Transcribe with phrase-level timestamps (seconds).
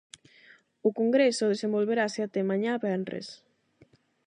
[0.87, 3.27] O congreso desenvolverase até mañá venres.